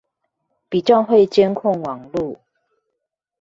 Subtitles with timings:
[0.67, 2.39] 比較會監控網路